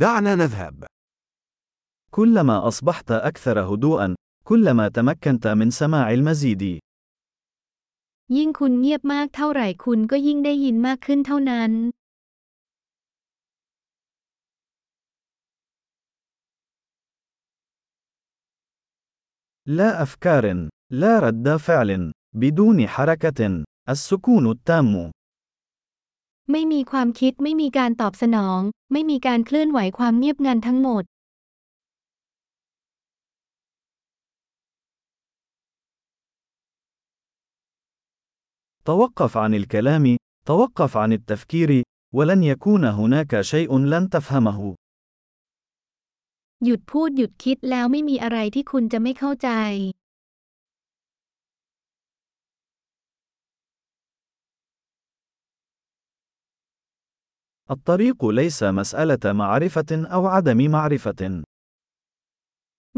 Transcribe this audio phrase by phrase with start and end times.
[0.00, 0.85] دعنا نذهب.
[2.11, 6.79] كلما أصبحت أكثر هدوءًا، كلما تمكنت من سماع المزيد.
[8.37, 11.71] ยิ่งคุณเงียบมากเท่าไหร่คุณก็ยิ่งได้ยินมากขึ้นเท่านั้น
[19.65, 25.11] لا أفكار، لا رد فعل، بدون حركة، السكون التام.
[26.50, 28.60] ไม่มีความคิดไม่มีการตอบสนอง
[28.92, 31.04] ไม่มีการเคลื่อนไหวความเงียบงันทั้งหมด
[38.90, 40.16] توقف عن الكلام،
[40.46, 41.82] توقف عن التفكير،
[42.14, 44.74] ولن يكون هناك شيء لن تفهمه.
[46.64, 49.50] หยุดพูดหยุดคิดแล้วไม่มีอะไรที่คุณจะไม่เข้าใจ
[57.70, 61.42] الطريق ليس مسألة معرفة أو عدم معرفة.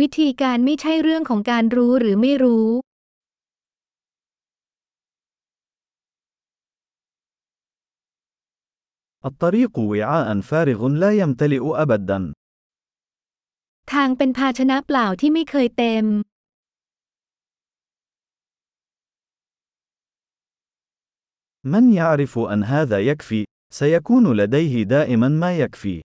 [0.00, 2.66] วิธีการไม่ใช่เรื่องของการรู้หรือไม่รู้
[9.28, 12.20] الطريق وعاء فارغ لا يمتلئ أبدا.
[13.92, 16.04] ทางเป็นภาชนะเปล่าที่ไม่เคยเต็ม
[21.72, 23.44] من يعرف أن هذا يكفي،
[23.78, 26.00] سيكون لديه دائما ما يكفي.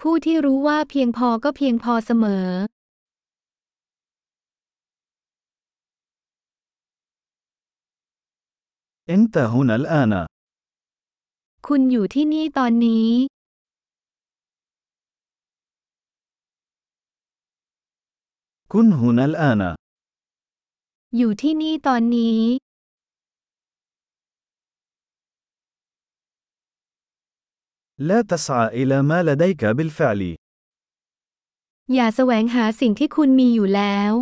[0.00, 2.46] ผู้ที่รู้ว่าเพียงพอก็เพียงพอเสมอ
[9.14, 10.12] أنت هنا الآن.
[11.66, 13.10] คุณอยู่ที่นี่ตอนนี้
[18.72, 19.62] كن هنا الآن.
[21.16, 22.40] อยู่ที่นี่ตอนนี้
[27.98, 30.36] لا تسعى إلى ما لديك بالفعل.
[31.94, 34.12] อย่าแสวงหาสิ่งที่คุณมีอยู่แล้ว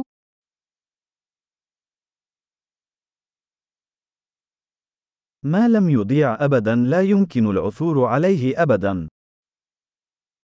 [5.52, 8.94] ما لم يضيع أبدا لا يمكن العثور عليه أبدا.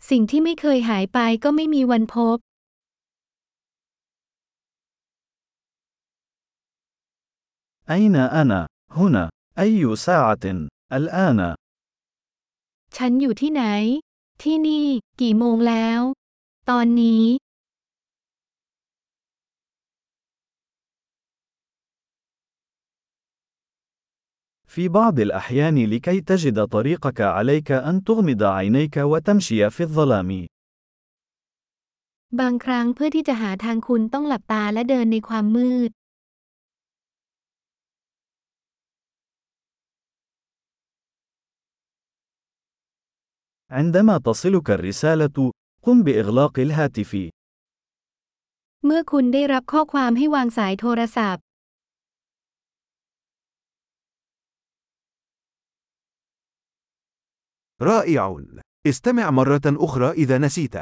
[0.09, 2.37] สิ่งที่ไม่เคยหายไปก็ไม่มีวันพบ
[7.89, 9.29] أين أنا؟ هنا.
[9.59, 11.55] أي ساعة؟ الآن.
[12.97, 13.63] ฉันอยู่ที่ไหน
[14.43, 14.87] ที่นี่
[15.21, 16.01] กี่โมงแล้ว
[16.69, 17.23] ตอนนี้
[24.73, 30.29] في بعض الأحيان لكي تجد طريقك عليك أن تغمض عينيك وتمشي في الظلام.
[32.39, 35.89] บางครั้งเพื่อที่จะหาทางคุณต้องหลับตาและเดินในความมืด
[43.71, 45.51] عندما تصلك الرسالة،
[45.81, 47.29] قم بإغلاق الهاتف.
[48.85, 51.43] เมื่อคุณได้รับข้อความให้วางสายโทรศัพท์
[57.81, 58.43] رائع.
[58.87, 60.75] استمع مرة أخرى إذا نسيت.